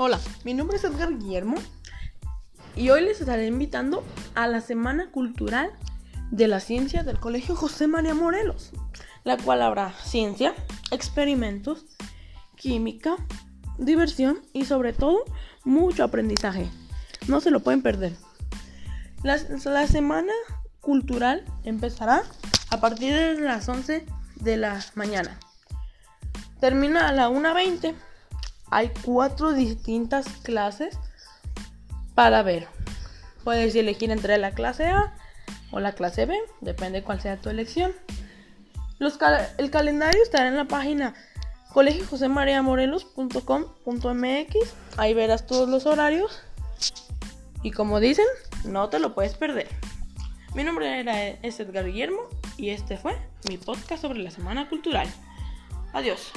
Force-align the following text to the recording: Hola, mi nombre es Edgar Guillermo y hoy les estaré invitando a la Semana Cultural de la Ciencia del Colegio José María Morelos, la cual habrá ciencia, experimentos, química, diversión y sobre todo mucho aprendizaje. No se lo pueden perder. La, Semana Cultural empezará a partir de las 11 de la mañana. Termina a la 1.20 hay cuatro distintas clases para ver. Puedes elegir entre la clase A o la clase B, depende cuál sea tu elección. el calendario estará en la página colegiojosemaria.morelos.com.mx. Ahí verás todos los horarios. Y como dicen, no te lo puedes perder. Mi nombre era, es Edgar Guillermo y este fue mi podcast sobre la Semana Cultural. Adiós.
Hola, 0.00 0.20
mi 0.44 0.54
nombre 0.54 0.76
es 0.76 0.84
Edgar 0.84 1.18
Guillermo 1.18 1.56
y 2.76 2.90
hoy 2.90 3.00
les 3.00 3.18
estaré 3.20 3.46
invitando 3.48 4.04
a 4.36 4.46
la 4.46 4.60
Semana 4.60 5.10
Cultural 5.10 5.72
de 6.30 6.46
la 6.46 6.60
Ciencia 6.60 7.02
del 7.02 7.18
Colegio 7.18 7.56
José 7.56 7.88
María 7.88 8.14
Morelos, 8.14 8.70
la 9.24 9.36
cual 9.38 9.60
habrá 9.60 9.92
ciencia, 9.94 10.54
experimentos, 10.92 11.84
química, 12.56 13.16
diversión 13.76 14.38
y 14.52 14.66
sobre 14.66 14.92
todo 14.92 15.24
mucho 15.64 16.04
aprendizaje. 16.04 16.70
No 17.26 17.40
se 17.40 17.50
lo 17.50 17.58
pueden 17.58 17.82
perder. 17.82 18.12
La, 19.24 19.36
Semana 19.88 20.32
Cultural 20.80 21.44
empezará 21.64 22.22
a 22.70 22.80
partir 22.80 23.12
de 23.12 23.40
las 23.40 23.68
11 23.68 24.06
de 24.36 24.56
la 24.58 24.78
mañana. 24.94 25.40
Termina 26.60 27.08
a 27.08 27.12
la 27.12 27.28
1.20 27.28 27.96
hay 28.70 28.90
cuatro 29.04 29.52
distintas 29.52 30.26
clases 30.42 30.98
para 32.14 32.42
ver. 32.42 32.66
Puedes 33.44 33.74
elegir 33.74 34.10
entre 34.10 34.36
la 34.38 34.50
clase 34.52 34.86
A 34.88 35.14
o 35.70 35.80
la 35.80 35.92
clase 35.92 36.26
B, 36.26 36.36
depende 36.60 37.02
cuál 37.02 37.20
sea 37.22 37.38
tu 37.40 37.48
elección. 37.50 37.92
el 39.58 39.70
calendario 39.70 40.22
estará 40.22 40.48
en 40.48 40.56
la 40.56 40.66
página 40.66 41.14
colegiojosemaria.morelos.com.mx. 41.72 44.54
Ahí 44.96 45.14
verás 45.14 45.46
todos 45.46 45.68
los 45.68 45.86
horarios. 45.86 46.42
Y 47.62 47.70
como 47.70 48.00
dicen, 48.00 48.24
no 48.64 48.88
te 48.88 48.98
lo 48.98 49.14
puedes 49.14 49.34
perder. 49.34 49.68
Mi 50.54 50.64
nombre 50.64 51.00
era, 51.00 51.22
es 51.28 51.60
Edgar 51.60 51.84
Guillermo 51.86 52.20
y 52.56 52.70
este 52.70 52.96
fue 52.98 53.16
mi 53.48 53.56
podcast 53.58 54.02
sobre 54.02 54.18
la 54.20 54.30
Semana 54.30 54.68
Cultural. 54.68 55.06
Adiós. 55.92 56.32